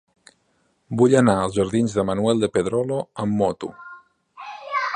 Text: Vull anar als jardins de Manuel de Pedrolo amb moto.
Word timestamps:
Vull 1.01 1.15
anar 1.19 1.35
als 1.41 1.59
jardins 1.59 1.93
de 1.99 2.05
Manuel 2.11 2.41
de 2.45 2.49
Pedrolo 2.55 2.97
amb 3.25 3.39
moto. 3.43 3.71